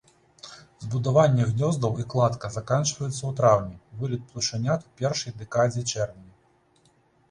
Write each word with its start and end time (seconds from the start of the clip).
Збудаванне 0.85 1.45
гнёздаў 1.51 2.01
і 2.05 2.07
кладка 2.15 2.51
заканчваюцца 2.57 3.13
ў 3.13 3.31
траўні, 3.43 3.81
вылет 4.03 4.21
птушанят 4.27 4.81
у 4.93 4.95
першай 5.01 5.41
дэкадзе 5.41 5.89
чэрвеня. 5.91 6.31